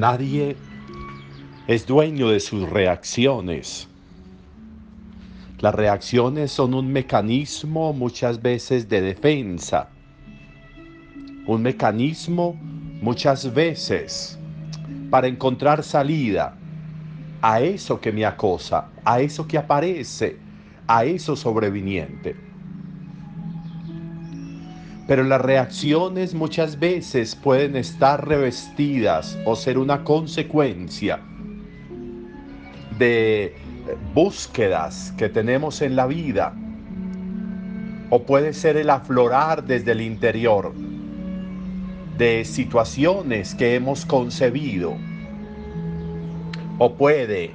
[0.00, 0.56] Nadie
[1.66, 3.86] es dueño de sus reacciones.
[5.58, 9.90] Las reacciones son un mecanismo muchas veces de defensa.
[11.46, 12.58] Un mecanismo
[13.02, 14.38] muchas veces
[15.10, 16.56] para encontrar salida
[17.42, 20.38] a eso que me acosa, a eso que aparece,
[20.86, 22.49] a eso sobreviniente.
[25.10, 31.18] Pero las reacciones muchas veces pueden estar revestidas o ser una consecuencia
[32.96, 33.56] de
[34.14, 36.54] búsquedas que tenemos en la vida.
[38.10, 40.72] O puede ser el aflorar desde el interior
[42.16, 44.94] de situaciones que hemos concebido.
[46.78, 47.50] O puede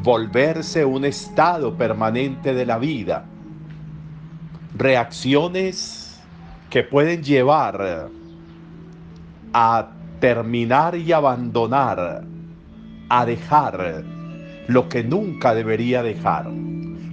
[0.00, 3.26] volverse un estado permanente de la vida.
[4.76, 6.03] Reacciones
[6.74, 8.10] que pueden llevar
[9.52, 12.24] a terminar y abandonar,
[13.08, 14.02] a dejar
[14.66, 16.50] lo que nunca debería dejar,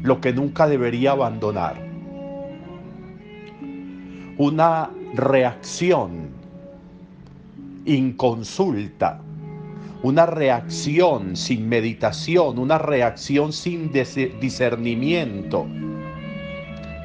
[0.02, 1.76] lo que nunca debería abandonar.
[4.40, 6.32] Una reacción
[7.86, 9.22] inconsulta,
[10.02, 15.68] una reacción sin meditación, una reacción sin discernimiento,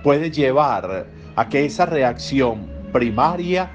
[0.03, 3.71] puede llevar a que esa reacción primaria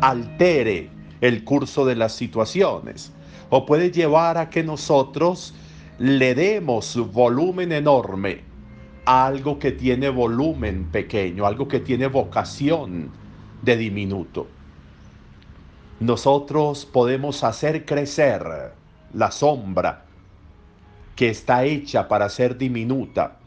[0.00, 0.88] altere
[1.20, 3.12] el curso de las situaciones
[3.50, 5.54] o puede llevar a que nosotros
[5.98, 8.40] le demos volumen enorme
[9.04, 13.10] a algo que tiene volumen pequeño, algo que tiene vocación
[13.62, 14.46] de diminuto.
[16.00, 18.72] Nosotros podemos hacer crecer
[19.12, 20.04] la sombra
[21.14, 23.38] que está hecha para ser diminuta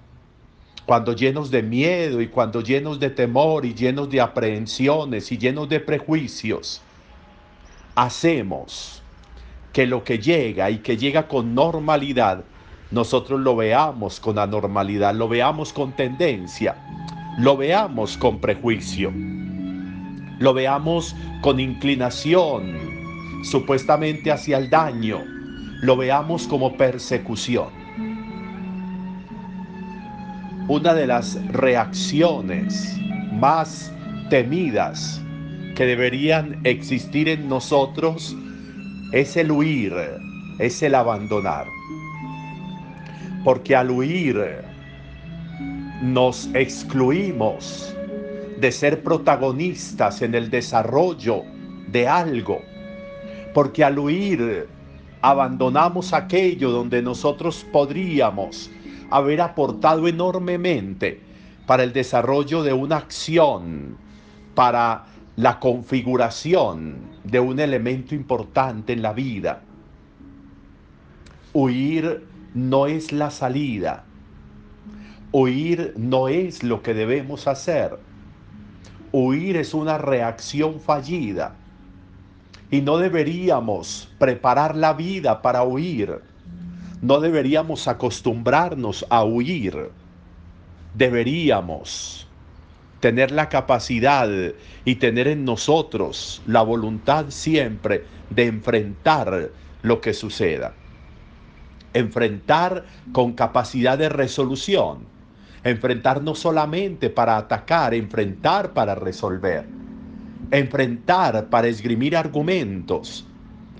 [0.86, 5.68] cuando llenos de miedo y cuando llenos de temor y llenos de aprehensiones y llenos
[5.68, 6.82] de prejuicios,
[7.96, 9.02] hacemos
[9.74, 12.44] que lo que llega y que llega con normalidad,
[12.92, 16.76] nosotros lo veamos con anormalidad, lo veamos con tendencia,
[17.40, 19.12] lo veamos con prejuicio,
[20.40, 22.78] lo veamos con inclinación
[23.44, 25.24] supuestamente hacia el daño,
[25.82, 27.86] lo veamos como persecución
[30.68, 32.98] una de las reacciones
[33.34, 33.94] más
[34.30, 35.22] temidas
[35.76, 38.36] que deberían existir en nosotros
[39.12, 39.94] es el huir,
[40.58, 41.68] es el abandonar.
[43.44, 44.44] Porque al huir
[46.02, 47.96] nos excluimos
[48.60, 51.44] de ser protagonistas en el desarrollo
[51.92, 52.60] de algo.
[53.54, 54.68] Porque al huir
[55.22, 58.72] abandonamos aquello donde nosotros podríamos
[59.10, 61.22] haber aportado enormemente
[61.66, 63.98] para el desarrollo de una acción,
[64.54, 65.06] para
[65.36, 69.62] la configuración de un elemento importante en la vida.
[71.54, 74.06] Huir no es la salida.
[75.32, 78.00] Huir no es lo que debemos hacer.
[79.12, 81.56] Huir es una reacción fallida.
[82.72, 86.22] Y no deberíamos preparar la vida para huir
[87.06, 89.92] no deberíamos acostumbrarnos a huir.
[90.96, 92.28] Deberíamos
[93.00, 94.28] tener la capacidad
[94.86, 99.52] y tener en nosotros la voluntad siempre de enfrentar
[99.84, 100.74] lo que suceda.
[101.94, 105.06] Enfrentar con capacidad de resolución.
[105.64, 109.68] Enfrentar no solamente para atacar, enfrentar para resolver.
[110.50, 113.28] Enfrentar para esgrimir argumentos.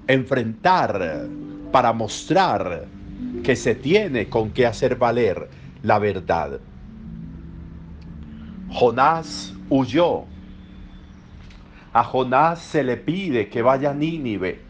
[0.08, 1.28] Enfrentar
[1.72, 2.95] para mostrar
[3.46, 5.48] que se tiene con qué hacer valer
[5.84, 6.60] la verdad.
[8.72, 10.26] Jonás huyó.
[11.94, 14.62] A Jonás se le pide que vaya a Nínive.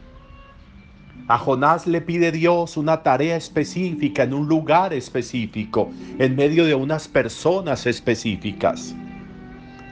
[1.30, 5.90] A Jonás le pide Dios una tarea específica en un lugar específico,
[6.20, 8.94] en medio de unas personas específicas.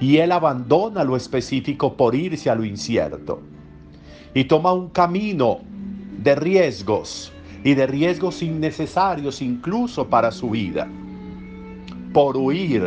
[0.02, 3.42] Y él abandona lo específico por irse a lo incierto.
[4.34, 5.62] Y toma un camino
[6.22, 7.33] de riesgos,
[7.64, 10.88] y de riesgos innecesarios incluso para su vida.
[12.14, 12.84] Por huir,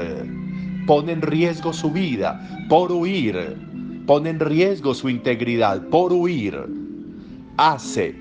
[0.86, 2.66] pone en riesgo su vida.
[2.68, 3.56] Por huir,
[4.06, 6.64] pone en riesgo su integridad por huir,
[7.56, 8.14] hace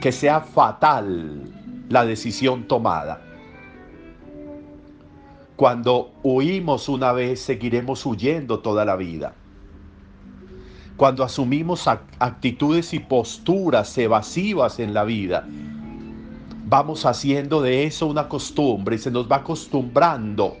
[0.00, 1.42] que sea fatal
[1.88, 3.22] la decisión tomada.
[5.56, 9.34] Cuando huimos una vez, seguiremos huyendo toda la vida.
[10.96, 15.46] Cuando asumimos actitudes y posturas evasivas en la vida,
[16.70, 20.56] vamos haciendo de eso una costumbre y se nos va acostumbrando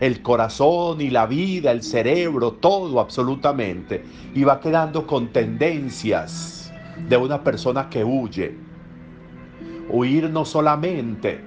[0.00, 4.04] el corazón y la vida, el cerebro, todo absolutamente,
[4.34, 6.72] y va quedando con tendencias
[7.08, 8.56] de una persona que huye.
[9.88, 11.40] Huir no solamente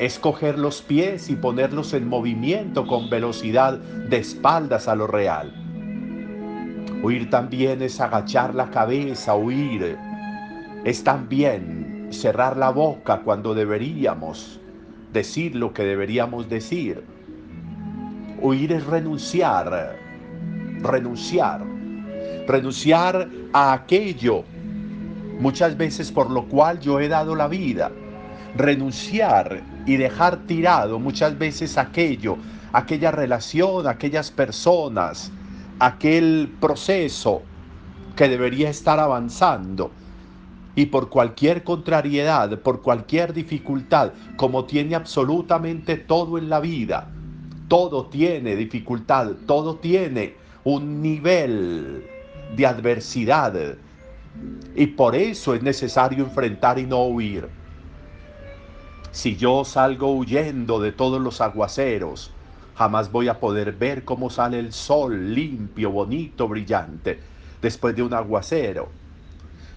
[0.00, 5.54] es coger los pies y ponerlos en movimiento con velocidad de espaldas a lo real.
[7.04, 9.96] Huir también es agachar la cabeza, huir
[10.84, 11.81] es también
[12.12, 14.60] cerrar la boca cuando deberíamos
[15.12, 17.04] decir lo que deberíamos decir.
[18.40, 19.96] Huir es renunciar,
[20.80, 21.62] renunciar,
[22.46, 24.44] renunciar a aquello
[25.38, 27.90] muchas veces por lo cual yo he dado la vida.
[28.56, 32.36] Renunciar y dejar tirado muchas veces aquello,
[32.72, 35.32] aquella relación, aquellas personas,
[35.78, 37.42] aquel proceso
[38.16, 39.90] que debería estar avanzando
[40.74, 47.08] y por cualquier contrariedad, por cualquier dificultad, como tiene absolutamente todo en la vida,
[47.68, 50.34] todo tiene dificultad, todo tiene
[50.64, 52.06] un nivel
[52.56, 53.76] de adversidad.
[54.74, 57.48] Y por eso es necesario enfrentar y no huir.
[59.10, 62.30] Si yo salgo huyendo de todos los aguaceros,
[62.76, 67.20] jamás voy a poder ver cómo sale el sol limpio, bonito, brillante,
[67.60, 69.01] después de un aguacero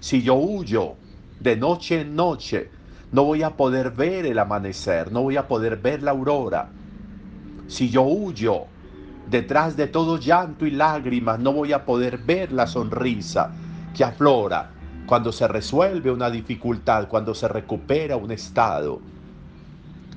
[0.06, 0.98] si yo huyo
[1.40, 2.70] de noche en noche,
[3.12, 6.70] no voy a poder ver el amanecer, no voy a poder ver la aurora.
[7.66, 8.68] Si yo huyo
[9.32, 13.50] detrás de todo llanto y lágrimas, no voy a poder ver la sonrisa
[13.98, 14.70] que aflora
[15.08, 19.02] cuando se resuelve una dificultad, cuando se recupera un estado.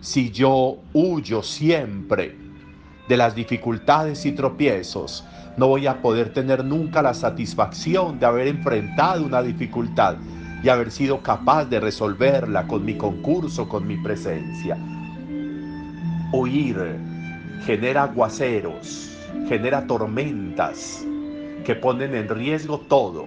[0.02, 2.36] Si yo huyo siempre
[3.08, 5.24] de las dificultades y tropiezos,
[5.56, 10.16] no voy a poder tener nunca la satisfacción de haber enfrentado una dificultad
[10.62, 14.76] y haber sido capaz de resolverla con mi concurso, con mi presencia.
[16.32, 16.96] Huir
[17.64, 19.10] genera aguaceros,
[19.48, 21.04] genera tormentas
[21.64, 23.26] que ponen en riesgo todo,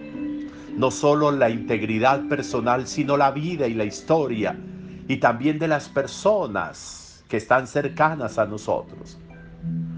[0.78, 4.58] no solo la integridad personal, sino la vida y la historia,
[5.08, 9.18] y también de las personas que están cercanas a nosotros.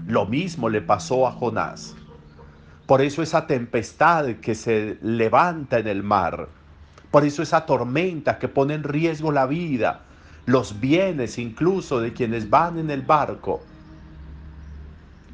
[0.06, 1.96] Lo mismo le pasó a Jonás.
[2.86, 6.48] Por eso esa tempestad que se levanta en el mar,
[7.10, 10.02] por eso esa tormenta que pone en riesgo la vida,
[10.44, 13.62] los bienes incluso de quienes van en el barco.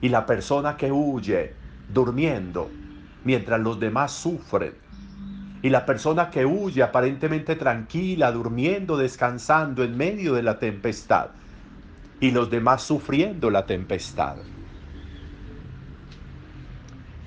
[0.00, 1.52] Y la persona que huye
[1.92, 2.70] durmiendo
[3.24, 4.74] mientras los demás sufren.
[5.62, 11.30] Y la persona que huye aparentemente tranquila, durmiendo, descansando en medio de la tempestad.
[12.20, 14.36] Y los demás sufriendo la tempestad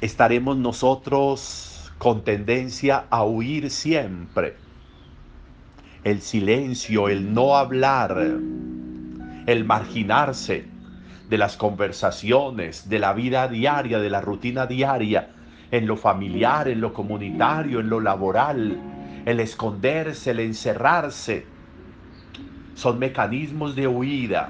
[0.04, 4.58] estaremos nosotros con tendencia a huir siempre.
[6.04, 8.18] El silencio, el no hablar,
[9.46, 10.66] el marginarse
[11.30, 15.30] de las conversaciones, de la vida diaria, de la rutina diaria,
[15.72, 18.78] en lo familiar, en lo comunitario, en lo laboral,
[19.26, 21.46] el esconderse, el encerrarse,
[22.74, 24.50] son mecanismos de huida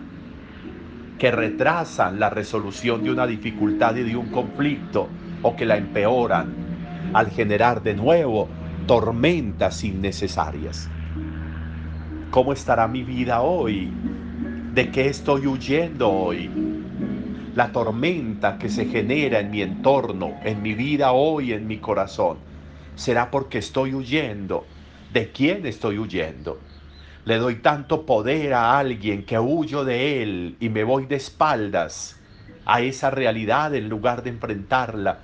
[1.20, 5.10] que retrasan la resolución de una dificultad y de un conflicto
[5.44, 8.50] o que la empeoran al generar de nuevo
[8.88, 10.90] tormentas innecesarias.
[12.32, 13.92] ¿Cómo estará mi vida hoy?
[14.74, 16.50] ¿De qué estoy huyendo hoy?
[17.56, 22.38] La tormenta que se genera en mi entorno, en mi vida hoy, en mi corazón,
[22.96, 24.66] será porque estoy huyendo.
[25.14, 26.60] ¿De quién estoy huyendo?
[27.26, 32.20] Le doy tanto poder a alguien que huyo de él y me voy de espaldas
[32.66, 35.20] a esa realidad en lugar de enfrentarla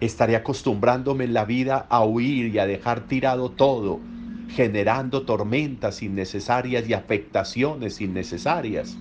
[0.00, 4.00] estaré acostumbrándome en la vida a huir y a dejar tirado todo,
[4.48, 8.96] generando tormentas innecesarias y afectaciones innecesarias.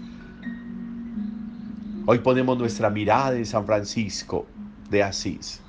[2.06, 4.46] Hoy ponemos nuestra mirada en San Francisco
[4.90, 5.62] de Asís,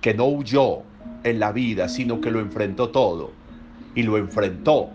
[0.00, 0.82] que no huyó
[1.24, 3.32] en la vida, sino que lo enfrentó todo.
[3.94, 4.90] Y lo enfrentó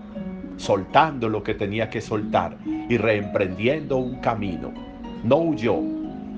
[0.56, 4.72] soltando lo que tenía que soltar y reemprendiendo un camino.
[5.24, 5.78] No huyó,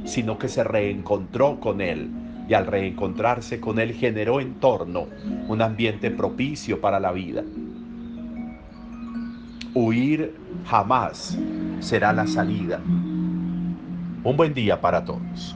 [0.06, 2.10] sino que se reencontró con él
[2.48, 5.08] y al reencontrarse con Él generó en torno
[5.48, 7.44] un ambiente propicio para la vida.
[9.74, 10.34] Huir
[10.66, 11.38] jamás
[11.80, 12.80] será la salida.
[12.86, 15.56] Un buen día para todos.